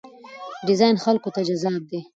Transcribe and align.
ډیزاین 0.65 0.95
خلکو 1.03 1.29
ته 1.35 1.41
جذاب 1.49 1.81
دی. 1.91 1.99